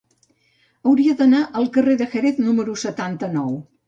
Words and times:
Hauria 0.91 1.17
d'anar 1.19 1.41
al 1.59 1.67
carrer 1.75 1.93
de 1.99 2.07
Jerez 2.13 2.39
número 2.47 2.75
setanta-nou. 2.85 3.53